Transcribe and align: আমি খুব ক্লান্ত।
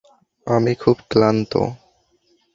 আমি 0.47 0.73
খুব 0.75 0.97
ক্লান্ত। 1.09 1.53